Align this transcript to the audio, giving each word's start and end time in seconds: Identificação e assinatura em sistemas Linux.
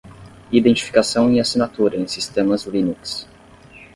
Identificação 0.51 1.31
e 1.31 1.39
assinatura 1.39 1.95
em 1.95 2.07
sistemas 2.07 2.63
Linux. 2.65 3.27